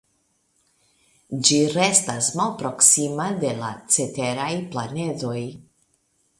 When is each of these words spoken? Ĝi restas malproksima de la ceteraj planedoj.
Ĝi 1.49 1.59
restas 1.73 2.31
malproksima 2.41 3.29
de 3.45 3.53
la 3.61 3.71
ceteraj 3.99 4.51
planedoj. 4.75 5.39